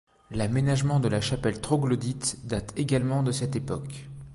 [0.31, 4.07] L’aménagement de la chapelle troglodyte date également de cette époque.